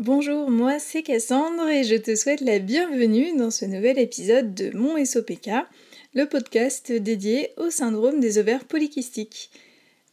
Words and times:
Bonjour, 0.00 0.50
moi 0.50 0.80
c'est 0.80 1.04
Cassandre 1.04 1.68
et 1.68 1.84
je 1.84 1.94
te 1.94 2.16
souhaite 2.16 2.40
la 2.40 2.58
bienvenue 2.58 3.36
dans 3.36 3.52
ce 3.52 3.64
nouvel 3.64 3.96
épisode 3.96 4.52
de 4.52 4.76
Mon 4.76 5.02
SOPK, 5.04 5.50
le 6.14 6.24
podcast 6.26 6.90
dédié 6.90 7.50
au 7.58 7.70
syndrome 7.70 8.18
des 8.18 8.38
ovaires 8.38 8.64
polykystiques. 8.64 9.52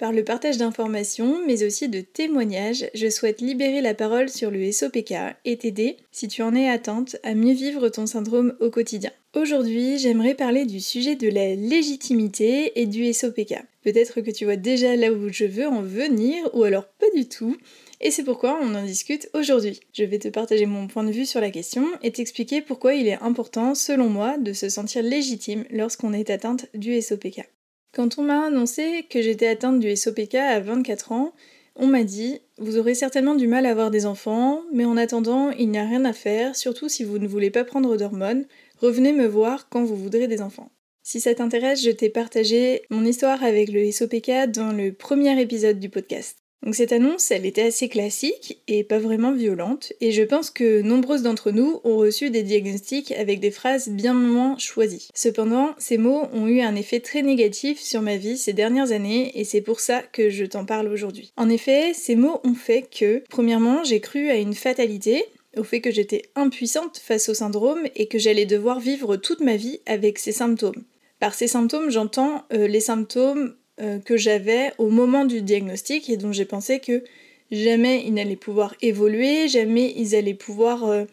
Par 0.01 0.11
le 0.11 0.23
partage 0.23 0.57
d'informations, 0.57 1.45
mais 1.45 1.63
aussi 1.63 1.87
de 1.87 2.01
témoignages, 2.01 2.89
je 2.95 3.07
souhaite 3.07 3.39
libérer 3.39 3.81
la 3.81 3.93
parole 3.93 4.29
sur 4.29 4.49
le 4.49 4.71
SOPK 4.71 5.13
et 5.45 5.57
t'aider, 5.57 5.97
si 6.11 6.27
tu 6.27 6.41
en 6.41 6.55
es 6.55 6.67
atteinte, 6.67 7.17
à 7.21 7.35
mieux 7.35 7.53
vivre 7.53 7.87
ton 7.87 8.07
syndrome 8.07 8.55
au 8.61 8.71
quotidien. 8.71 9.11
Aujourd'hui, 9.35 9.99
j'aimerais 9.99 10.33
parler 10.33 10.65
du 10.65 10.79
sujet 10.79 11.15
de 11.15 11.29
la 11.29 11.53
légitimité 11.53 12.81
et 12.81 12.87
du 12.87 13.13
SOPK. 13.13 13.61
Peut-être 13.83 14.21
que 14.21 14.31
tu 14.31 14.45
vois 14.45 14.55
déjà 14.55 14.95
là 14.95 15.13
où 15.13 15.29
je 15.29 15.45
veux 15.45 15.67
en 15.67 15.83
venir, 15.83 16.49
ou 16.55 16.63
alors 16.63 16.87
pas 16.87 17.11
du 17.15 17.29
tout, 17.29 17.55
et 17.99 18.09
c'est 18.09 18.23
pourquoi 18.23 18.59
on 18.59 18.73
en 18.73 18.83
discute 18.83 19.29
aujourd'hui. 19.35 19.81
Je 19.93 20.03
vais 20.03 20.17
te 20.17 20.29
partager 20.29 20.65
mon 20.65 20.87
point 20.87 21.03
de 21.03 21.11
vue 21.11 21.27
sur 21.27 21.41
la 21.41 21.51
question 21.51 21.85
et 22.01 22.09
t'expliquer 22.09 22.61
pourquoi 22.61 22.95
il 22.95 23.07
est 23.07 23.21
important, 23.21 23.75
selon 23.75 24.09
moi, 24.09 24.39
de 24.39 24.53
se 24.53 24.67
sentir 24.67 25.03
légitime 25.03 25.63
lorsqu'on 25.69 26.11
est 26.11 26.31
atteinte 26.31 26.65
du 26.73 26.99
SOPK. 26.99 27.47
Quand 27.93 28.17
on 28.17 28.23
m'a 28.23 28.45
annoncé 28.45 29.05
que 29.09 29.21
j'étais 29.21 29.47
atteinte 29.47 29.81
du 29.81 29.95
SOPK 29.97 30.35
à 30.35 30.61
24 30.61 31.11
ans, 31.11 31.33
on 31.75 31.87
m'a 31.87 32.05
dit 32.05 32.39
Vous 32.57 32.77
aurez 32.77 32.95
certainement 32.95 33.35
du 33.35 33.47
mal 33.47 33.65
à 33.65 33.71
avoir 33.71 33.91
des 33.91 34.05
enfants, 34.05 34.61
mais 34.71 34.85
en 34.85 34.95
attendant, 34.95 35.51
il 35.51 35.69
n'y 35.69 35.77
a 35.77 35.85
rien 35.85 36.05
à 36.05 36.13
faire, 36.13 36.55
surtout 36.55 36.87
si 36.87 37.03
vous 37.03 37.19
ne 37.19 37.27
voulez 37.27 37.51
pas 37.51 37.65
prendre 37.65 37.97
d'hormones, 37.97 38.45
revenez 38.77 39.11
me 39.11 39.27
voir 39.27 39.67
quand 39.67 39.83
vous 39.83 39.97
voudrez 39.97 40.27
des 40.27 40.41
enfants. 40.41 40.71
Si 41.03 41.19
ça 41.19 41.35
t'intéresse, 41.35 41.83
je 41.83 41.91
t'ai 41.91 42.09
partagé 42.09 42.83
mon 42.89 43.03
histoire 43.03 43.43
avec 43.43 43.69
le 43.69 43.91
SOPK 43.91 44.49
dans 44.49 44.71
le 44.71 44.93
premier 44.93 45.39
épisode 45.41 45.79
du 45.79 45.89
podcast. 45.89 46.40
Donc 46.63 46.75
cette 46.75 46.91
annonce, 46.91 47.31
elle 47.31 47.45
était 47.45 47.63
assez 47.63 47.89
classique 47.89 48.61
et 48.67 48.83
pas 48.83 48.99
vraiment 48.99 49.31
violente, 49.31 49.93
et 49.99 50.11
je 50.11 50.21
pense 50.21 50.51
que 50.51 50.81
nombreuses 50.81 51.23
d'entre 51.23 51.49
nous 51.51 51.81
ont 51.83 51.97
reçu 51.97 52.29
des 52.29 52.43
diagnostics 52.43 53.11
avec 53.13 53.39
des 53.39 53.49
phrases 53.49 53.89
bien 53.89 54.13
moins 54.13 54.57
choisies. 54.59 55.09
Cependant, 55.15 55.71
ces 55.79 55.97
mots 55.97 56.27
ont 56.33 56.47
eu 56.47 56.61
un 56.61 56.75
effet 56.75 56.99
très 56.99 57.23
négatif 57.23 57.79
sur 57.79 58.03
ma 58.03 58.17
vie 58.17 58.37
ces 58.37 58.53
dernières 58.53 58.91
années, 58.91 59.31
et 59.39 59.43
c'est 59.43 59.61
pour 59.61 59.79
ça 59.79 60.03
que 60.03 60.29
je 60.29 60.45
t'en 60.45 60.65
parle 60.65 60.87
aujourd'hui. 60.87 61.33
En 61.35 61.49
effet, 61.49 61.93
ces 61.95 62.15
mots 62.15 62.39
ont 62.43 62.53
fait 62.53 62.83
que, 62.83 63.23
premièrement, 63.29 63.83
j'ai 63.83 63.99
cru 63.99 64.29
à 64.29 64.35
une 64.35 64.53
fatalité, 64.53 65.25
au 65.57 65.63
fait 65.63 65.81
que 65.81 65.91
j'étais 65.91 66.23
impuissante 66.35 66.97
face 66.97 67.27
au 67.27 67.33
syndrome 67.33 67.81
et 67.95 68.07
que 68.07 68.19
j'allais 68.19 68.45
devoir 68.45 68.79
vivre 68.79 69.17
toute 69.17 69.41
ma 69.41 69.55
vie 69.55 69.79
avec 69.85 70.19
ces 70.19 70.31
symptômes. 70.31 70.83
Par 71.19 71.33
ces 71.33 71.47
symptômes, 71.47 71.89
j'entends 71.89 72.45
euh, 72.53 72.67
les 72.67 72.79
symptômes 72.79 73.55
euh, 73.79 73.99
que 73.99 74.17
j'avais 74.17 74.73
au 74.77 74.89
moment 74.89 75.25
du 75.25 75.41
diagnostic 75.41 76.09
et 76.09 76.17
dont 76.17 76.31
j'ai 76.31 76.45
pensé 76.45 76.79
que 76.79 77.03
jamais 77.51 78.03
ils 78.05 78.13
n'allaient 78.13 78.35
pouvoir 78.35 78.75
évoluer, 78.81 79.47
jamais 79.47 79.93
ils 79.95 80.15
allaient 80.15 80.33
pouvoir 80.33 80.85
euh, 80.85 81.05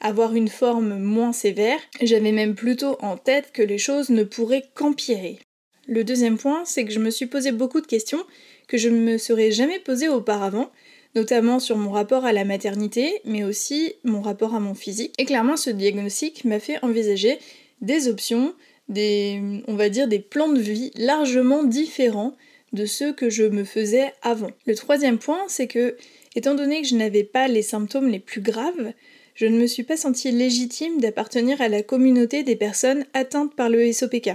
avoir 0.00 0.34
une 0.34 0.48
forme 0.48 0.98
moins 0.98 1.32
sévère. 1.32 1.78
J'avais 2.02 2.32
même 2.32 2.54
plutôt 2.54 2.96
en 3.00 3.16
tête 3.16 3.52
que 3.52 3.62
les 3.62 3.78
choses 3.78 4.10
ne 4.10 4.24
pourraient 4.24 4.64
qu'empirer. 4.74 5.38
Le 5.86 6.04
deuxième 6.04 6.38
point, 6.38 6.64
c'est 6.64 6.84
que 6.84 6.92
je 6.92 6.98
me 6.98 7.10
suis 7.10 7.26
posé 7.26 7.52
beaucoup 7.52 7.80
de 7.80 7.86
questions 7.86 8.24
que 8.66 8.76
je 8.76 8.88
ne 8.88 8.98
me 8.98 9.18
serais 9.18 9.52
jamais 9.52 9.78
posées 9.78 10.08
auparavant, 10.08 10.70
notamment 11.14 11.60
sur 11.60 11.76
mon 11.76 11.90
rapport 11.90 12.24
à 12.24 12.32
la 12.32 12.44
maternité, 12.44 13.20
mais 13.24 13.44
aussi 13.44 13.94
mon 14.04 14.20
rapport 14.20 14.54
à 14.54 14.60
mon 14.60 14.74
physique. 14.74 15.14
Et 15.18 15.24
clairement, 15.24 15.56
ce 15.56 15.70
diagnostic 15.70 16.44
m'a 16.44 16.58
fait 16.58 16.82
envisager 16.82 17.38
des 17.80 18.08
options, 18.08 18.54
des, 18.88 19.62
on 19.66 19.74
va 19.74 19.88
dire, 19.88 20.08
des 20.08 20.18
plans 20.18 20.52
de 20.52 20.60
vie 20.60 20.90
largement 20.96 21.64
différents 21.64 22.34
de 22.72 22.86
ceux 22.86 23.12
que 23.12 23.30
je 23.30 23.44
me 23.44 23.64
faisais 23.64 24.12
avant. 24.22 24.50
Le 24.66 24.74
troisième 24.74 25.18
point, 25.18 25.44
c'est 25.48 25.66
que, 25.66 25.96
étant 26.34 26.54
donné 26.54 26.82
que 26.82 26.88
je 26.88 26.96
n'avais 26.96 27.24
pas 27.24 27.48
les 27.48 27.62
symptômes 27.62 28.08
les 28.08 28.20
plus 28.20 28.40
graves, 28.40 28.92
je 29.34 29.46
ne 29.46 29.58
me 29.58 29.66
suis 29.66 29.82
pas 29.82 29.96
sentie 29.96 30.32
légitime 30.32 31.00
d'appartenir 31.00 31.60
à 31.60 31.68
la 31.68 31.82
communauté 31.82 32.42
des 32.42 32.56
personnes 32.56 33.04
atteintes 33.12 33.54
par 33.54 33.68
le 33.68 33.92
SOPK. 33.92 34.30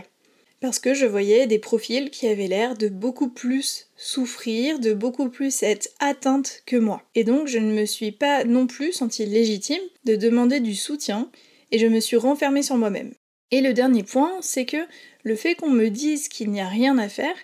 Parce 0.60 0.78
que 0.78 0.94
je 0.94 1.08
voyais 1.08 1.48
des 1.48 1.58
profils 1.58 2.12
qui 2.12 2.28
avaient 2.28 2.48
l'air 2.48 2.78
de 2.78 2.88
beaucoup 2.88 3.30
plus 3.30 3.88
souffrir, 3.98 4.78
de 4.78 4.94
beaucoup 4.94 5.30
plus 5.30 5.64
être 5.64 5.90
atteintes 6.00 6.62
que 6.68 6.76
moi. 6.76 7.02
Et 7.16 7.24
donc 7.24 7.48
je 7.48 7.58
ne 7.58 7.74
me 7.74 7.86
suis 7.86 8.12
pas 8.12 8.44
non 8.44 8.68
plus 8.68 8.92
sentie 8.92 9.26
légitime 9.26 9.82
de 10.06 10.16
demander 10.16 10.60
du 10.60 10.76
soutien 10.76 11.32
et 11.72 11.80
je 11.80 11.88
me 11.88 12.00
suis 12.00 12.18
renfermée 12.18 12.62
sur 12.62 12.78
moi-même. 12.78 13.12
Et 13.52 13.62
le 13.62 13.74
dernier 13.74 14.04
point, 14.04 14.34
c'est 14.42 14.66
que 14.66 14.86
le 15.24 15.36
fait 15.36 15.56
qu'on 15.56 15.70
me 15.70 15.90
dise 15.90 16.30
qu'il 16.30 16.50
n'y 16.52 16.62
a 16.62 16.68
rien 16.68 16.98
à 16.98 17.10
faire, 17.10 17.36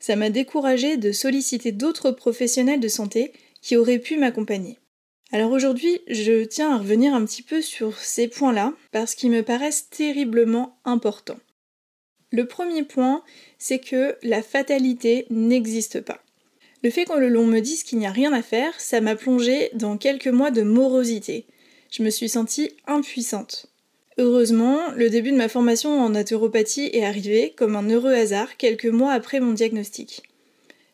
ça 0.00 0.16
m'a 0.16 0.30
découragé 0.30 0.96
de 0.96 1.12
solliciter 1.12 1.72
d'autres 1.72 2.12
professionnels 2.12 2.80
de 2.80 2.88
santé 2.88 3.32
qui 3.60 3.76
auraient 3.76 3.98
pu 3.98 4.16
m'accompagner. 4.16 4.78
Alors 5.32 5.50
aujourd'hui, 5.50 6.00
je 6.06 6.44
tiens 6.44 6.72
à 6.72 6.78
revenir 6.78 7.12
un 7.12 7.24
petit 7.24 7.42
peu 7.42 7.60
sur 7.60 7.98
ces 7.98 8.28
points-là 8.28 8.72
parce 8.92 9.14
qu'ils 9.14 9.30
me 9.30 9.42
paraissent 9.42 9.90
terriblement 9.90 10.78
importants. 10.84 11.40
Le 12.30 12.46
premier 12.46 12.82
point, 12.82 13.22
c'est 13.58 13.78
que 13.78 14.16
la 14.22 14.42
fatalité 14.42 15.26
n'existe 15.30 16.00
pas. 16.00 16.22
Le 16.82 16.90
fait 16.90 17.04
que 17.04 17.12
l'on 17.18 17.46
me 17.46 17.60
dise 17.60 17.82
qu'il 17.82 17.98
n'y 17.98 18.06
a 18.06 18.12
rien 18.12 18.32
à 18.32 18.42
faire, 18.42 18.78
ça 18.80 19.00
m'a 19.00 19.16
plongé 19.16 19.70
dans 19.74 19.98
quelques 19.98 20.28
mois 20.28 20.50
de 20.50 20.62
morosité. 20.62 21.46
Je 21.90 22.02
me 22.02 22.10
suis 22.10 22.28
sentie 22.28 22.70
impuissante. 22.86 23.67
Heureusement, 24.20 24.90
le 24.96 25.10
début 25.10 25.30
de 25.30 25.36
ma 25.36 25.48
formation 25.48 26.00
en 26.00 26.10
naturopathie 26.10 26.90
est 26.92 27.04
arrivé 27.04 27.54
comme 27.56 27.76
un 27.76 27.88
heureux 27.88 28.12
hasard 28.12 28.56
quelques 28.56 28.86
mois 28.86 29.12
après 29.12 29.38
mon 29.38 29.52
diagnostic. 29.52 30.24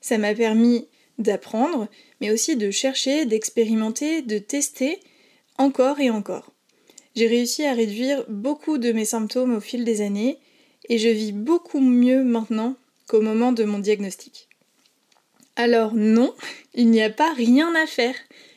Ça 0.02 0.18
m'a 0.18 0.34
permis 0.34 0.86
d'apprendre, 1.18 1.88
mais 2.20 2.30
aussi 2.30 2.56
de 2.56 2.70
chercher, 2.70 3.24
d'expérimenter, 3.24 4.20
de 4.20 4.36
tester 4.36 5.00
encore 5.56 6.00
et 6.00 6.10
encore. 6.10 6.52
J'ai 7.16 7.26
réussi 7.26 7.64
à 7.64 7.72
réduire 7.72 8.24
beaucoup 8.28 8.76
de 8.76 8.92
mes 8.92 9.06
symptômes 9.06 9.56
au 9.56 9.60
fil 9.60 9.84
des 9.84 10.02
années 10.02 10.38
et 10.90 10.98
je 10.98 11.08
vis 11.08 11.32
beaucoup 11.32 11.80
mieux 11.80 12.24
maintenant 12.24 12.76
qu'au 13.06 13.22
moment 13.22 13.52
de 13.52 13.64
mon 13.64 13.78
diagnostic. 13.78 14.48
Alors 15.56 15.94
non, 15.94 16.34
il 16.74 16.90
n'y 16.90 17.02
a 17.02 17.08
pas 17.08 17.32
rien 17.32 17.74
à 17.74 17.86
faire. 17.86 18.16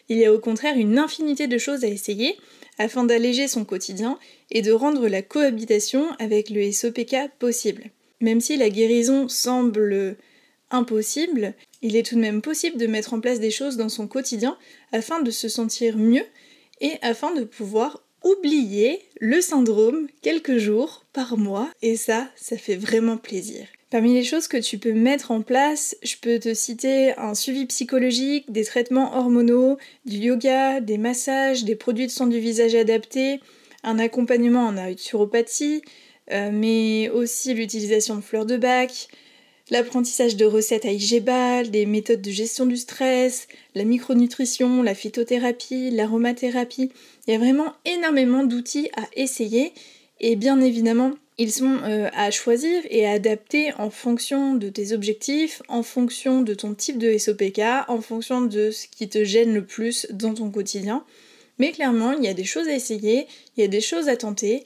Il 0.10 0.18
y 0.18 0.26
a 0.26 0.34
au 0.34 0.40
contraire 0.40 0.76
une 0.76 0.98
infinité 0.98 1.48
de 1.48 1.58
choses 1.58 1.86
à 1.86 1.88
essayer 1.88 2.36
afin 2.80 3.06
d'alléger 3.06 3.48
son 3.48 3.64
quotidien 3.64 4.20
et 4.52 4.62
de 4.62 4.72
rendre 4.72 5.08
la 5.08 5.22
cohabitation 5.22 6.08
avec 6.20 6.50
le 6.50 6.72
SOPK 6.72 7.16
possible. 7.40 7.86
Même 8.22 8.42
si 8.42 8.58
la 8.58 8.70
guérison 8.70 9.28
semble 9.28 10.18
impossible, 10.72 11.54
il 11.82 11.96
est 11.96 12.06
tout 12.06 12.16
de 12.16 12.22
même 12.22 12.42
possible 12.42 12.78
de 12.78 12.88
mettre 12.88 13.14
en 13.14 13.20
place 13.20 13.40
des 13.40 13.52
choses 13.52 13.78
dans 13.78 13.90
son 13.90 14.08
quotidien 14.08 14.58
afin 14.92 15.22
de 15.22 15.32
se 15.32 15.48
sentir 15.48 15.98
mieux 15.98 16.26
et 16.82 16.94
afin 17.02 17.34
de 17.34 17.44
pouvoir 17.44 18.04
oublier 18.24 19.02
le 19.20 19.42
syndrome 19.42 20.08
quelques 20.22 20.58
jours 20.58 21.06
par 21.14 21.38
mois 21.38 21.70
et 21.82 21.96
ça, 21.96 22.28
ça 22.36 22.58
fait 22.58 22.76
vraiment 22.76 23.18
plaisir. 23.18 23.68
Parmi 23.90 24.14
les 24.14 24.24
choses 24.24 24.50
que 24.50 24.58
tu 24.58 24.78
peux 24.80 24.92
mettre 24.92 25.32
en 25.32 25.42
place, 25.42 25.96
je 26.04 26.16
peux 26.22 26.40
te 26.40 26.54
citer 26.54 27.14
un 27.18 27.34
suivi 27.34 27.66
psychologique, 27.68 28.52
des 28.52 28.66
traitements 28.66 29.16
hormonaux, 29.18 29.78
du 30.06 30.18
yoga, 30.18 30.82
des 30.82 30.98
massages, 30.98 31.64
des 31.64 31.76
produits 31.76 32.08
de 32.08 32.12
soins 32.12 32.28
du 32.28 32.40
visage 32.40 32.76
adaptés, 32.76 33.40
un 33.84 34.00
accompagnement 34.00 34.68
en 34.68 34.74
naturopathie, 34.74 35.82
euh, 36.32 36.50
mais 36.52 37.10
aussi 37.10 37.54
l'utilisation 37.54 38.16
de 38.16 38.22
fleurs 38.22 38.46
de 38.46 38.58
bac, 38.58 39.08
l'apprentissage 39.70 40.36
de 40.36 40.46
recettes 40.46 40.86
à 40.86 40.92
Igebal, 40.92 41.72
des 41.72 41.86
méthodes 41.86 42.22
de 42.22 42.32
gestion 42.32 42.66
du 42.66 42.78
stress, 42.78 43.48
la 43.76 43.84
micronutrition, 43.84 44.84
la 44.84 44.96
phytothérapie, 44.96 45.92
l'aromathérapie. 45.92 46.92
Il 47.28 47.34
y 47.34 47.36
a 47.36 47.40
vraiment 47.40 47.74
énormément 47.86 48.44
d'outils 48.44 48.90
à 48.96 49.04
essayer 49.16 49.74
et 50.20 50.36
bien 50.36 50.60
évidemment 50.62 51.12
ils 51.40 51.52
sont 51.52 51.78
euh, 51.84 52.10
à 52.14 52.32
choisir 52.32 52.82
et 52.90 53.06
à 53.06 53.12
adapter 53.12 53.72
en 53.78 53.92
fonction 53.92 54.56
de 54.56 54.70
tes 54.70 54.92
objectifs, 54.92 55.62
en 55.68 55.84
fonction 55.84 56.42
de 56.42 56.56
ton 56.56 56.74
type 56.74 56.98
de 56.98 57.16
SOPK, 57.16 57.62
en 57.88 58.02
fonction 58.02 58.42
de 58.42 58.72
ce 58.72 58.88
qui 58.88 59.08
te 59.08 59.24
gêne 59.24 59.54
le 59.54 59.64
plus 59.64 60.08
dans 60.12 60.34
ton 60.34 60.50
quotidien. 60.50 61.04
Mais 61.60 61.72
clairement, 61.72 62.14
il 62.14 62.24
y 62.24 62.28
a 62.28 62.34
des 62.34 62.44
choses 62.44 62.68
à 62.68 62.74
essayer, 62.74 63.28
il 63.56 63.62
y 63.62 63.64
a 63.64 63.68
des 63.68 63.82
choses 63.82 64.10
à 64.10 64.18
tenter. 64.18 64.64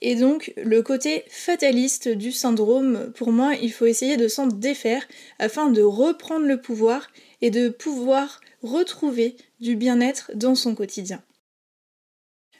Et 0.00 0.16
donc, 0.16 0.52
le 0.56 0.82
côté 0.82 1.24
fataliste 1.28 2.08
du 2.08 2.32
syndrome, 2.32 3.12
pour 3.16 3.32
moi, 3.32 3.54
il 3.54 3.72
faut 3.72 3.86
essayer 3.86 4.16
de 4.16 4.28
s'en 4.28 4.46
défaire 4.46 5.06
afin 5.38 5.70
de 5.70 5.82
reprendre 5.82 6.46
le 6.46 6.60
pouvoir 6.60 7.10
et 7.40 7.50
de 7.50 7.68
pouvoir 7.68 8.40
retrouver 8.62 9.36
du 9.60 9.76
bien-être 9.76 10.32
dans 10.34 10.54
son 10.54 10.74
quotidien. 10.74 11.22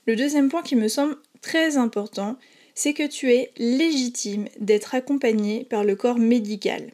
Le 0.06 0.16
deuxième 0.16 0.48
point 0.48 0.62
qui 0.62 0.76
me 0.76 0.88
semble 0.88 1.16
très 1.40 1.76
important, 1.76 2.38
c'est 2.74 2.94
que 2.94 3.06
tu 3.06 3.32
es 3.32 3.52
légitime 3.56 4.48
d'être 4.58 4.94
accompagné 4.94 5.64
par 5.64 5.84
le 5.84 5.96
corps 5.96 6.18
médical. 6.18 6.92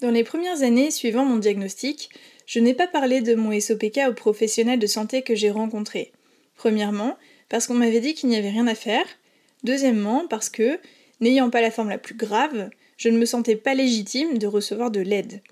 Dans 0.00 0.10
les 0.10 0.24
premières 0.24 0.62
années 0.62 0.90
suivant 0.90 1.24
mon 1.24 1.36
diagnostic, 1.36 2.10
je 2.48 2.60
n'ai 2.60 2.72
pas 2.72 2.86
parlé 2.86 3.20
de 3.20 3.34
mon 3.34 3.58
SOPK 3.60 4.00
aux 4.08 4.14
professionnels 4.14 4.78
de 4.78 4.86
santé 4.86 5.20
que 5.20 5.34
j'ai 5.34 5.50
rencontrés. 5.50 6.12
Premièrement, 6.56 7.18
parce 7.50 7.66
qu'on 7.66 7.74
m'avait 7.74 8.00
dit 8.00 8.14
qu'il 8.14 8.30
n'y 8.30 8.36
avait 8.36 8.48
rien 8.48 8.66
à 8.66 8.74
faire. 8.74 9.04
Deuxièmement, 9.64 10.26
parce 10.26 10.48
que, 10.48 10.80
n'ayant 11.20 11.50
pas 11.50 11.60
la 11.60 11.70
forme 11.70 11.90
la 11.90 11.98
plus 11.98 12.14
grave, 12.14 12.70
je 12.96 13.10
ne 13.10 13.18
me 13.18 13.26
sentais 13.26 13.54
pas 13.54 13.74
légitime 13.74 14.38
de 14.38 14.46
recevoir 14.46 14.90
de 14.90 15.00
l'aide. 15.00 15.42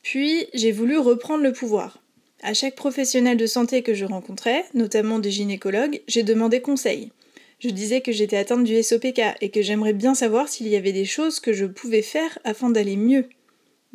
Puis, 0.00 0.46
j'ai 0.54 0.72
voulu 0.72 0.96
reprendre 0.96 1.42
le 1.42 1.52
pouvoir. 1.52 2.02
À 2.42 2.54
chaque 2.54 2.76
professionnel 2.76 3.36
de 3.36 3.46
santé 3.46 3.82
que 3.82 3.92
je 3.92 4.06
rencontrais, 4.06 4.64
notamment 4.72 5.18
des 5.18 5.30
gynécologues, 5.30 6.00
j'ai 6.08 6.22
demandé 6.22 6.62
conseil. 6.62 7.12
Je 7.60 7.68
disais 7.68 8.00
que 8.00 8.12
j'étais 8.12 8.38
atteinte 8.38 8.64
du 8.64 8.82
SOPK 8.82 9.20
et 9.42 9.50
que 9.50 9.60
j'aimerais 9.60 9.92
bien 9.92 10.14
savoir 10.14 10.48
s'il 10.48 10.68
y 10.68 10.76
avait 10.76 10.92
des 10.92 11.04
choses 11.04 11.40
que 11.40 11.52
je 11.52 11.66
pouvais 11.66 12.02
faire 12.02 12.38
afin 12.44 12.70
d'aller 12.70 12.96
mieux. 12.96 13.28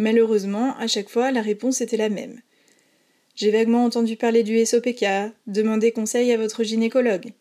Malheureusement, 0.02 0.76
à 0.80 0.88
chaque 0.88 1.10
fois, 1.10 1.32
la 1.32 1.44
réponse 1.44 1.80
était 1.80 1.96
la 1.96 2.10
même. 2.10 2.42
J'ai 3.36 3.52
vaguement 3.52 3.86
entendu 3.86 4.16
parler 4.16 4.42
du 4.42 4.66
SOPK, 4.66 5.06
demandez 5.46 5.92
conseil 5.92 6.32
à 6.32 6.38
votre 6.38 6.64
gynécologue. 6.64 7.34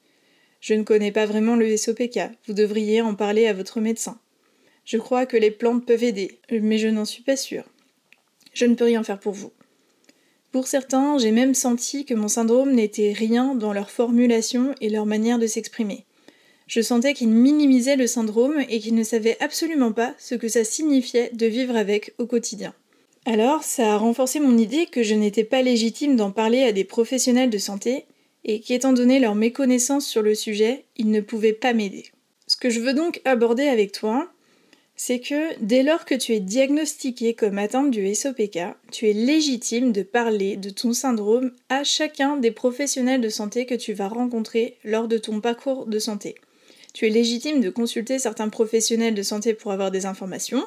Je 0.61 0.75
ne 0.75 0.83
connais 0.83 1.11
pas 1.11 1.25
vraiment 1.25 1.57
le 1.57 1.75
SOPK, 1.75 2.21
vous 2.47 2.53
devriez 2.53 3.01
en 3.01 3.15
parler 3.15 3.47
à 3.47 3.55
votre 3.55 3.81
médecin. 3.81 4.21
Je 4.85 4.99
crois 4.99 5.25
que 5.25 5.39
les 5.39 5.51
plantes 5.51 5.87
peuvent 5.87 6.05
aider, 6.05 6.39
mais 6.51 6.77
je 6.77 6.89
n'en 6.89 7.07
suis 7.07 7.23
pas 7.23 7.39
sûre. 7.39 7.65
Je 8.53 8.67
ne 8.67 8.75
peux 8.75 8.85
rien 8.85 9.03
faire 9.03 9.21
pour 9.21 9.33
vous. 9.33 9.53
Pour 10.53 10.67
certains, 10.67 11.17
j'ai 11.17 11.33
même 11.33 11.55
senti 11.55 12.05
que 12.05 12.13
mon 12.13 12.29
syndrome 12.29 12.73
n'était 12.73 13.15
rien 13.15 13.55
dans 13.55 13.73
leur 13.73 13.91
formulation 13.91 14.75
et 14.83 14.91
leur 14.91 15.07
manière 15.07 15.39
de 15.39 15.47
s'exprimer. 15.47 16.05
Je 16.71 16.83
sentais 16.83 17.15
qu'ils 17.15 17.31
minimisaient 17.31 17.97
le 17.97 18.07
syndrome 18.07 18.63
et 18.69 18.79
qu'ils 18.79 18.95
ne 18.95 19.03
savaient 19.03 19.37
absolument 19.41 19.91
pas 19.91 20.15
ce 20.19 20.37
que 20.37 20.47
ça 20.47 20.63
signifiait 20.63 21.33
de 21.33 21.47
vivre 21.47 21.75
avec 21.75 22.15
au 22.19 22.27
quotidien. 22.27 22.73
Alors, 23.27 23.65
ça 23.65 23.95
a 23.95 23.97
renforcé 23.97 24.39
mon 24.39 24.57
idée 24.57 24.87
que 24.87 25.03
je 25.03 25.17
n'étais 25.17 25.43
pas 25.43 25.63
légitime 25.63 26.15
d'en 26.15 26.31
parler 26.31 26.63
à 26.63 26.71
des 26.71 26.85
professionnels 26.85 27.51
de 27.51 27.59
santé 27.59 28.05
et 28.45 28.61
qu'étant 28.61 28.93
donné 28.93 29.19
leur 29.19 29.35
méconnaissance 29.35 30.07
sur 30.07 30.23
le 30.23 30.37
sujet, 30.37 30.85
ils 30.97 31.11
ne 31.11 31.21
pouvaient 31.21 31.53
pas 31.55 31.73
m'aider. 31.73 32.05
Ce 32.47 32.57
que 32.57 32.71
je 32.71 32.79
veux 32.79 32.95
donc 32.95 33.21
aborder 33.25 33.67
avec 33.67 33.91
toi, 33.91 34.31
c'est 34.95 35.19
que 35.19 35.61
dès 35.61 35.83
lors 35.83 36.05
que 36.05 36.15
tu 36.15 36.35
es 36.35 36.41
diagnostiqué 36.41 37.35
comme 37.35 37.59
atteinte 37.59 37.91
du 37.91 38.15
SOPK, 38.15 38.61
tu 38.93 39.11
es 39.11 39.13
légitime 39.13 39.91
de 39.91 40.05
parler 40.05 40.57
de 40.57 40.71
ton 40.71 40.93
syndrome 40.93 41.51
à 41.69 41.83
chacun 41.83 42.37
des 42.37 42.53
professionnels 42.53 43.21
de 43.21 43.29
santé 43.29 43.67
que 43.67 43.75
tu 43.75 43.93
vas 43.93 44.07
rencontrer 44.07 44.77
lors 44.85 45.09
de 45.09 45.19
ton 45.19 45.41
parcours 45.41 45.87
de 45.87 45.99
santé. 45.99 46.37
Tu 46.93 47.07
es 47.07 47.11
légitime 47.11 47.61
de 47.61 47.71
consulter 47.71 48.19
certains 48.19 48.49
professionnels 48.49 49.15
de 49.15 49.23
santé 49.23 49.55
pour 49.55 49.73
avoir 49.73 49.91
des 49.91 50.07
informations, 50.07 50.65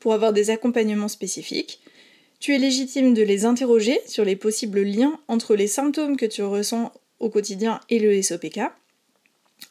pour 0.00 0.14
avoir 0.14 0.32
des 0.32 0.50
accompagnements 0.50 1.08
spécifiques. 1.08 1.80
Tu 2.40 2.54
es 2.54 2.58
légitime 2.58 3.14
de 3.14 3.22
les 3.22 3.44
interroger 3.44 3.98
sur 4.06 4.24
les 4.24 4.36
possibles 4.36 4.82
liens 4.82 5.18
entre 5.28 5.56
les 5.56 5.66
symptômes 5.66 6.16
que 6.16 6.26
tu 6.26 6.42
ressens 6.42 6.92
au 7.18 7.30
quotidien 7.30 7.80
et 7.88 7.98
le 7.98 8.20
SOPK. 8.20 8.60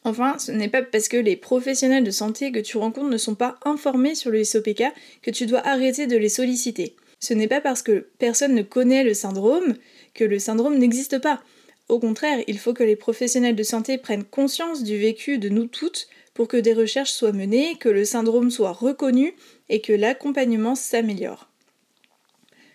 Enfin, 0.03 0.37
ce 0.39 0.51
n'est 0.51 0.69
pas 0.69 0.81
parce 0.81 1.07
que 1.07 1.17
les 1.17 1.35
professionnels 1.35 2.03
de 2.03 2.11
santé 2.11 2.51
que 2.51 2.59
tu 2.59 2.77
rencontres 2.77 3.09
ne 3.09 3.17
sont 3.17 3.35
pas 3.35 3.57
informés 3.63 4.15
sur 4.15 4.31
le 4.31 4.43
SOPK 4.43 4.83
que 5.21 5.31
tu 5.31 5.45
dois 5.45 5.65
arrêter 5.65 6.07
de 6.07 6.17
les 6.17 6.29
solliciter. 6.29 6.95
Ce 7.19 7.33
n'est 7.33 7.47
pas 7.47 7.61
parce 7.61 7.81
que 7.81 8.07
personne 8.19 8.53
ne 8.53 8.63
connaît 8.63 9.03
le 9.03 9.13
syndrome 9.13 9.75
que 10.13 10.25
le 10.25 10.39
syndrome 10.39 10.77
n'existe 10.77 11.19
pas. 11.19 11.41
Au 11.89 11.99
contraire, 11.99 12.39
il 12.47 12.57
faut 12.57 12.73
que 12.73 12.83
les 12.83 12.95
professionnels 12.95 13.55
de 13.55 13.63
santé 13.63 13.97
prennent 13.97 14.23
conscience 14.23 14.83
du 14.83 14.97
vécu 14.97 15.37
de 15.37 15.49
nous 15.49 15.67
toutes 15.67 16.07
pour 16.33 16.47
que 16.47 16.57
des 16.57 16.73
recherches 16.73 17.11
soient 17.11 17.33
menées, 17.33 17.75
que 17.75 17.89
le 17.89 18.05
syndrome 18.05 18.49
soit 18.49 18.71
reconnu 18.71 19.35
et 19.69 19.81
que 19.81 19.93
l'accompagnement 19.93 20.75
s'améliore. 20.75 21.49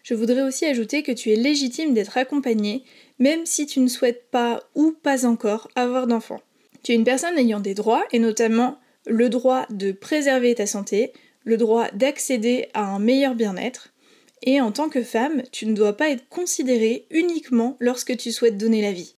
Je 0.03 0.15
voudrais 0.15 0.43
aussi 0.43 0.65
ajouter 0.65 1.03
que 1.03 1.13
tu 1.13 1.31
es 1.33 1.37
légitime 1.37 1.93
d'être 1.93 2.17
accompagné, 2.17 2.85
même 3.19 3.45
si 3.45 3.67
tu 3.67 3.81
ne 3.81 3.89
souhaites 3.89 4.31
pas 4.31 4.63
ou 4.75 4.93
pas 5.03 5.27
encore 5.27 5.69
avoir 5.75 6.07
d'enfant. 6.07 6.41
Tu 6.83 6.93
es 6.93 6.95
une 6.95 7.05
personne 7.05 7.37
ayant 7.37 7.61
des 7.61 7.75
droits, 7.75 8.05
et 8.13 8.19
notamment 8.19 8.79
le 9.07 9.29
droit 9.29 9.67
de 9.71 9.93
préserver 9.93 10.55
ta 10.55 10.67
santé, 10.67 11.13
le 11.45 11.57
droit 11.57 11.91
d'accéder 11.91 12.69
à 12.75 12.85
un 12.85 12.99
meilleur 12.99 13.35
bien-être, 13.35 13.93
et 14.43 14.61
en 14.61 14.73
tant 14.73 14.89
que 14.89 15.03
femme, 15.03 15.43
tu 15.53 15.67
ne 15.67 15.75
dois 15.75 15.97
pas 15.97 16.11
être 16.11 16.29
considérée 16.29 17.07
uniquement 17.11 17.77
lorsque 17.81 18.17
tu 18.17 18.33
souhaites 18.33 18.59
donner 18.59 18.83
la 18.83 18.93
vie. 18.93 19.17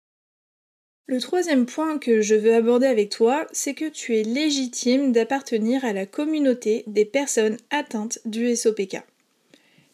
Le 1.08 1.20
troisième 1.20 1.66
point 1.66 1.98
que 1.98 2.22
je 2.22 2.36
veux 2.36 2.54
aborder 2.54 2.86
avec 2.86 3.10
toi, 3.10 3.48
c'est 3.52 3.74
que 3.74 3.90
tu 3.90 4.16
es 4.16 4.24
légitime 4.24 5.12
d'appartenir 5.12 5.84
à 5.84 5.92
la 5.92 6.06
communauté 6.06 6.84
des 6.86 7.06
personnes 7.06 7.58
atteintes 7.72 8.20
du 8.26 8.56
SOPK. 8.56 8.98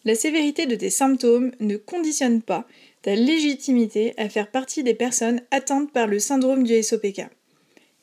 La 0.03 0.13
sévérité 0.13 0.65
de 0.65 0.75
tes 0.75 0.89
symptômes 0.89 1.51
ne 1.61 1.77
conditionne 1.77 2.41
pas 2.41 2.67
ta 3.01 3.15
légitimité 3.15 4.13
à 4.17 4.29
faire 4.29 4.51
partie 4.51 4.83
des 4.83 4.93
personnes 4.93 5.41
atteintes 5.51 5.91
par 5.91 6.07
le 6.07 6.19
syndrome 6.19 6.63
du 6.63 6.83
SOPK. 6.83 7.27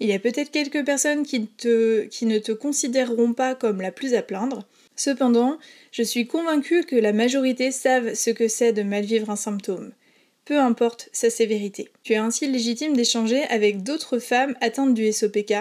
Il 0.00 0.08
y 0.08 0.12
a 0.12 0.18
peut-être 0.18 0.50
quelques 0.50 0.84
personnes 0.84 1.24
qui, 1.24 1.38
ne 1.40 2.38
te 2.38 2.52
considéreront 2.52 3.34
pas 3.34 3.54
comme 3.54 3.80
la 3.80 3.92
plus 3.92 4.14
à 4.14 4.22
plaindre. 4.22 4.66
Cependant, 5.04 5.58
je 5.90 6.04
suis 6.04 6.28
convaincue 6.28 6.84
que 6.84 6.94
la 6.94 7.12
majorité 7.12 7.72
savent 7.72 8.14
ce 8.14 8.30
que 8.30 8.46
c'est 8.46 8.72
de 8.72 8.84
mal 8.84 9.04
vivre 9.04 9.30
un 9.30 9.36
symptôme, 9.36 9.90
peu 10.44 10.60
importe 10.60 11.08
sa 11.10 11.28
sévérité. 11.28 11.88
Tu 12.04 12.12
es 12.12 12.18
ainsi 12.18 12.46
légitime 12.46 12.94
d'échanger 12.94 13.42
avec 13.50 13.82
d'autres 13.82 14.20
femmes 14.20 14.54
atteintes 14.60 14.94
du 14.94 15.12
SOPK, 15.12 15.54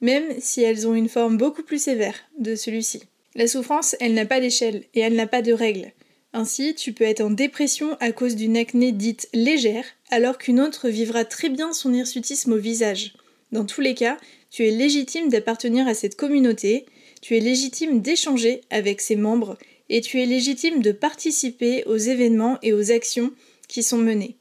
même 0.00 0.22
si 0.38 0.62
elles 0.62 0.86
ont 0.86 0.94
une 0.94 1.08
forme 1.08 1.38
beaucoup 1.38 1.64
plus 1.64 1.82
sévère 1.82 2.14
de 2.38 2.54
celui-ci. 2.54 3.02
La 3.34 3.48
souffrance, 3.48 3.96
elle 3.98 4.14
n'a 4.14 4.26
pas 4.26 4.38
d'échelle 4.38 4.84
et 4.94 5.00
elle 5.00 5.16
n'a 5.16 5.26
pas 5.26 5.42
de 5.42 5.52
règles. 5.52 5.90
Ainsi, 6.32 6.76
tu 6.76 6.92
peux 6.92 7.02
être 7.02 7.22
en 7.22 7.30
dépression 7.30 7.96
à 7.98 8.12
cause 8.12 8.36
d'une 8.36 8.56
acné 8.56 8.92
dite 8.92 9.28
légère, 9.34 9.86
alors 10.10 10.38
qu'une 10.38 10.60
autre 10.60 10.88
vivra 10.88 11.24
très 11.24 11.48
bien 11.48 11.72
son 11.72 11.92
hirsutisme 11.92 12.52
au 12.52 12.58
visage. 12.58 13.14
Dans 13.50 13.64
tous 13.64 13.80
les 13.80 13.94
cas, 13.94 14.18
tu 14.52 14.64
es 14.64 14.70
légitime 14.70 15.30
d'appartenir 15.30 15.88
à 15.88 15.94
cette 15.94 16.14
communauté, 16.14 16.86
tu 17.24 17.38
es 17.38 17.40
légitime 17.40 18.02
d'échanger 18.02 18.60
avec 18.68 19.00
ses 19.00 19.16
membres 19.16 19.56
et 19.88 20.02
tu 20.02 20.20
es 20.20 20.26
légitime 20.26 20.82
de 20.82 20.92
participer 20.92 21.82
aux 21.84 21.96
événements 21.96 22.58
et 22.60 22.74
aux 22.74 22.92
actions 22.92 23.32
qui 23.66 23.82
sont 23.82 23.96
menées. 23.96 24.36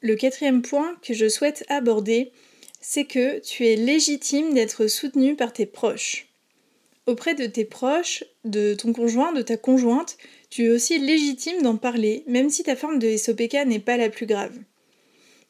Le 0.00 0.14
quatrième 0.16 0.62
point 0.62 0.96
que 1.02 1.12
je 1.12 1.28
souhaite 1.28 1.62
aborder, 1.68 2.32
c'est 2.80 3.04
que 3.04 3.38
tu 3.40 3.66
es 3.66 3.76
légitime 3.76 4.54
d'être 4.54 4.86
soutenu 4.86 5.36
par 5.36 5.52
tes 5.52 5.66
proches. 5.66 6.28
Auprès 7.04 7.34
de 7.34 7.44
tes 7.44 7.66
proches, 7.66 8.24
de 8.46 8.72
ton 8.72 8.94
conjoint, 8.94 9.34
de 9.34 9.42
ta 9.42 9.58
conjointe, 9.58 10.16
tu 10.48 10.64
es 10.64 10.70
aussi 10.70 10.98
légitime 10.98 11.60
d'en 11.60 11.76
parler, 11.76 12.24
même 12.28 12.48
si 12.48 12.62
ta 12.62 12.76
forme 12.76 12.98
de 12.98 13.14
SOPK 13.14 13.66
n'est 13.66 13.78
pas 13.78 13.98
la 13.98 14.08
plus 14.08 14.24
grave. 14.24 14.58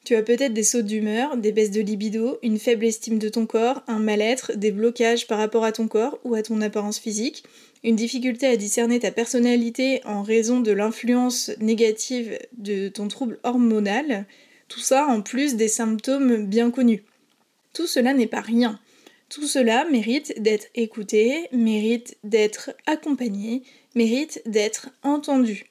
Tu 0.05 0.15
as 0.17 0.23
peut-être 0.23 0.53
des 0.53 0.65
sautes 0.65 0.85
d'humeur, 0.85 1.39
des 1.39 1.51
baisses 1.51 1.71
de 1.71 1.81
libido, 1.81 2.39
une 2.43 2.59
faible 2.59 2.85
estime 2.85 3.19
de 3.19 3.31
ton 3.31 3.47
corps, 3.47 3.83
un 3.87 3.99
mal-être, 3.99 4.53
des 4.55 4.71
blocages 4.71 5.27
par 5.27 5.39
rapport 5.39 5.65
à 5.65 5.73
ton 5.73 5.89
corps 5.89 6.19
ou 6.25 6.35
à 6.35 6.43
ton 6.43 6.61
apparence 6.61 6.99
physique, 6.99 7.43
une 7.83 7.97
difficulté 7.97 8.47
à 8.47 8.57
discerner 8.57 9.01
ta 9.01 9.11
personnalité 9.11 10.03
en 10.05 10.23
raison 10.23 10.61
de 10.61 10.73
l'influence 10.73 11.51
négative 11.59 12.39
de 12.59 12.89
ton 12.89 13.09
trouble 13.09 13.39
hormonal, 13.45 14.27
tout 14.69 14.81
ça 14.81 15.07
en 15.07 15.23
plus 15.23 15.57
des 15.57 15.69
symptômes 15.69 16.45
bien 16.45 16.71
connus. 16.71 17.05
Tout 17.73 17.87
cela 17.87 18.13
n'est 18.13 18.27
pas 18.27 18.43
rien. 18.43 18.79
Tout 19.31 19.47
cela 19.47 19.87
mérite 19.87 20.35
d'être 20.41 20.67
écouté, 20.75 21.49
mérite 21.51 22.19
d'être 22.25 22.73
accompagné, 22.87 23.63
mérite 23.95 24.43
d'être 24.45 24.91
entendu. 25.03 25.65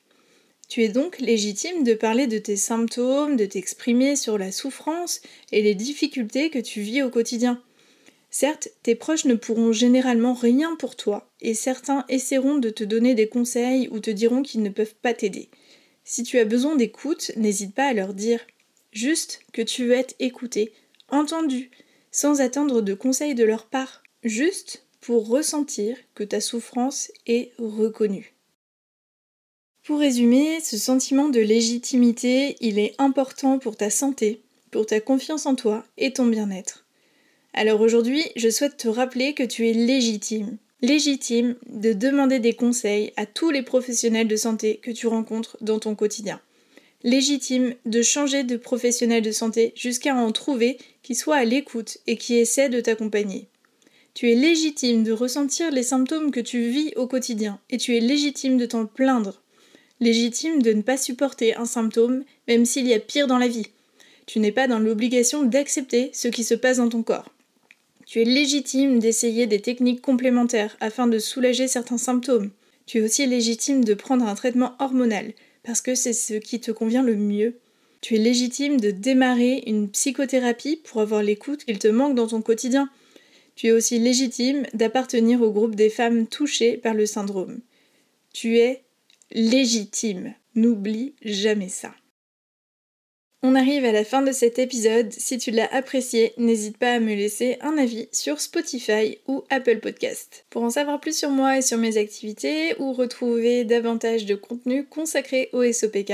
Tu 0.74 0.82
es 0.82 0.90
donc 0.90 1.20
légitime 1.20 1.84
de 1.84 1.94
parler 1.94 2.26
de 2.26 2.40
tes 2.40 2.56
symptômes, 2.56 3.36
de 3.36 3.46
t'exprimer 3.46 4.16
sur 4.16 4.40
la 4.40 4.52
souffrance 4.52 5.22
et 5.52 5.62
les 5.62 5.76
difficultés 5.76 6.50
que 6.50 6.58
tu 6.58 6.82
vis 6.82 7.04
au 7.04 7.12
quotidien. 7.12 7.62
Certes, 8.32 8.70
tes 8.82 8.96
proches 8.96 9.26
ne 9.26 9.36
pourront 9.36 9.72
généralement 9.72 10.34
rien 10.34 10.76
pour 10.76 10.96
toi, 10.96 11.30
et 11.42 11.54
certains 11.54 12.06
essaieront 12.10 12.58
de 12.58 12.72
te 12.72 12.84
donner 12.84 13.14
des 13.14 13.28
conseils 13.28 13.88
ou 13.92 14.00
te 14.00 14.10
diront 14.10 14.42
qu'ils 14.42 14.64
ne 14.64 14.70
peuvent 14.70 14.96
pas 14.96 15.14
t'aider. 15.14 15.50
Si 16.06 16.24
tu 16.24 16.40
as 16.40 16.46
besoin 16.46 16.76
d'écoute, 16.76 17.30
n'hésite 17.38 17.76
pas 17.76 17.86
à 17.86 17.94
leur 17.94 18.16
dire 18.16 18.40
juste 18.92 19.42
que 19.54 19.62
tu 19.62 19.86
veux 19.86 19.94
être 19.94 20.16
écouté, 20.18 20.74
entendu, 21.08 21.70
sans 22.10 22.42
attendre 22.42 22.82
de 22.82 22.96
conseils 22.96 23.36
de 23.36 23.44
leur 23.44 23.68
part, 23.68 24.02
juste 24.24 24.88
pour 25.02 25.28
ressentir 25.28 25.96
que 26.16 26.24
ta 26.24 26.42
souffrance 26.42 27.12
est 27.28 27.52
reconnue. 27.60 28.33
Pour 29.84 30.00
résumer, 30.00 30.62
ce 30.62 30.78
sentiment 30.78 31.28
de 31.28 31.42
légitimité, 31.42 32.56
il 32.62 32.80
est 32.80 32.96
important 33.00 33.60
pour 33.60 33.76
ta 33.76 33.90
santé, 33.90 34.40
pour 34.72 34.86
ta 34.86 35.02
confiance 35.02 35.46
en 35.46 35.56
toi 35.56 35.84
et 35.98 36.14
ton 36.14 36.26
bien-être. 36.26 36.86
Alors 37.54 37.82
aujourd'hui, 37.82 38.24
je 38.38 38.48
souhaite 38.48 38.78
te 38.78 38.88
rappeler 38.88 39.34
que 39.34 39.44
tu 39.44 39.68
es 39.68 39.74
légitime, 39.74 40.56
légitime 40.82 41.58
de 41.68 41.92
demander 41.92 42.40
des 42.40 42.54
conseils 42.54 43.12
à 43.18 43.26
tous 43.26 43.50
les 43.50 43.62
professionnels 43.62 44.30
de 44.30 44.38
santé 44.38 44.80
que 44.82 44.90
tu 44.90 45.08
rencontres 45.08 45.58
dans 45.60 45.80
ton 45.80 45.96
quotidien. 45.96 46.40
Légitime 47.04 47.76
de 47.86 48.02
changer 48.02 48.46
de 48.46 48.56
professionnel 48.56 49.22
de 49.22 49.32
santé 49.34 49.74
jusqu'à 49.76 50.16
en 50.16 50.32
trouver 50.32 50.78
qui 51.02 51.14
soit 51.14 51.36
à 51.36 51.44
l'écoute 51.44 51.98
et 52.08 52.16
qui 52.16 52.36
essaie 52.36 52.70
de 52.70 52.80
t'accompagner. 52.80 53.50
Tu 54.14 54.32
es 54.32 54.36
légitime 54.36 55.04
de 55.04 55.12
ressentir 55.12 55.72
les 55.72 55.84
symptômes 55.84 56.32
que 56.32 56.40
tu 56.40 56.70
vis 56.70 56.94
au 56.96 57.06
quotidien 57.06 57.60
et 57.70 57.78
tu 57.78 57.98
es 57.98 58.00
légitime 58.00 58.58
de 58.58 58.66
t'en 58.66 58.86
plaindre 58.86 59.43
légitime 60.00 60.62
de 60.62 60.74
ne 60.74 60.82
pas 60.82 60.98
supporter 60.98 61.56
un 61.56 61.66
symptôme, 61.66 62.24
même 62.48 62.66
s'il 62.66 62.88
y 62.88 62.94
a 62.94 63.00
pire 63.00 63.28
dans 63.28 63.38
la 63.38 63.48
vie. 63.48 63.68
Tu 64.26 64.40
n'es 64.40 64.52
pas 64.52 64.68
dans 64.68 64.80
l'obligation 64.80 65.44
d'accepter 65.44 66.12
ce 66.14 66.28
qui 66.28 66.44
se 66.44 66.56
passe 66.56 66.78
dans 66.78 66.90
ton 66.90 67.04
corps. 67.04 67.34
Tu 68.06 68.22
es 68.22 68.26
légitime 68.26 69.00
d'essayer 69.00 69.48
des 69.48 69.62
techniques 69.62 70.02
complémentaires 70.02 70.78
afin 70.80 71.08
de 71.08 71.20
soulager 71.20 71.68
certains 71.68 71.98
symptômes. 71.98 72.52
Tu 72.86 73.00
es 73.00 73.02
aussi 73.02 73.26
légitime 73.26 73.84
de 73.84 73.94
prendre 73.94 74.28
un 74.28 74.36
traitement 74.36 74.74
hormonal, 74.80 75.34
parce 75.64 75.82
que 75.82 75.96
c'est 75.96 76.14
ce 76.14 76.34
qui 76.34 76.60
te 76.60 76.72
convient 76.72 77.04
le 77.04 77.16
mieux. 77.16 77.56
Tu 78.02 78.16
es 78.16 78.20
légitime 78.20 78.80
de 78.80 78.92
démarrer 78.92 79.64
une 79.66 79.90
psychothérapie 79.90 80.82
pour 80.84 81.02
avoir 81.02 81.24
l'écoute 81.24 81.64
qu'il 81.64 81.80
te 81.80 81.88
manque 81.88 82.16
dans 82.16 82.28
ton 82.28 82.42
quotidien. 82.42 82.90
Tu 83.56 83.68
es 83.68 83.72
aussi 83.72 83.98
légitime 84.00 84.64
d'appartenir 84.74 85.42
au 85.42 85.52
groupe 85.52 85.76
des 85.76 85.90
femmes 85.90 86.28
touchées 86.28 86.76
par 86.78 86.94
le 86.94 87.06
syndrome. 87.06 87.62
Tu 88.34 88.58
es 88.58 88.83
légitime. 89.34 90.36
N'oublie 90.56 91.16
jamais 91.24 91.70
ça. 91.70 91.94
On 93.46 93.56
arrive 93.56 93.84
à 93.84 93.92
la 93.92 94.06
fin 94.06 94.22
de 94.22 94.32
cet 94.32 94.58
épisode. 94.58 95.12
Si 95.12 95.38
tu 95.38 95.52
l'as 95.52 95.68
apprécié, 95.74 96.34
n'hésite 96.38 96.78
pas 96.78 96.94
à 96.94 97.00
me 97.02 97.14
laisser 97.14 97.58
un 97.60 97.78
avis 97.78 98.08
sur 98.14 98.40
Spotify 98.40 99.18
ou 99.28 99.44
Apple 99.50 99.80
Podcast. 99.80 100.46
Pour 100.50 100.64
en 100.64 100.70
savoir 100.70 101.02
plus 101.02 101.18
sur 101.18 101.30
moi 101.30 101.58
et 101.58 101.62
sur 101.62 101.78
mes 101.78 101.98
activités 101.98 102.74
ou 102.80 102.94
retrouver 102.94 103.66
davantage 103.66 104.26
de 104.26 104.36
contenu 104.36 104.86
consacré 104.86 105.50
au 105.52 105.70
SOPK, 105.70 106.14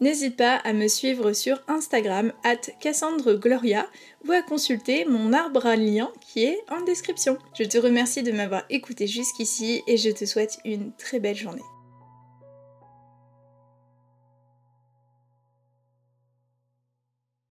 n'hésite 0.00 0.36
pas 0.36 0.56
à 0.56 0.72
me 0.72 0.86
suivre 0.86 1.32
sur 1.32 1.60
Instagram 1.66 2.32
at 2.44 2.60
CassandreGloria 2.80 3.88
ou 4.28 4.32
à 4.32 4.42
consulter 4.42 5.06
mon 5.06 5.32
arbre 5.32 5.66
à 5.66 5.74
lien 5.74 6.12
qui 6.20 6.44
est 6.44 6.60
en 6.70 6.82
description. 6.82 7.36
Je 7.58 7.64
te 7.64 7.78
remercie 7.78 8.22
de 8.22 8.30
m'avoir 8.30 8.64
écouté 8.70 9.08
jusqu'ici 9.08 9.82
et 9.88 9.96
je 9.96 10.10
te 10.10 10.24
souhaite 10.24 10.58
une 10.64 10.92
très 10.96 11.18
belle 11.18 11.36
journée. 11.36 11.62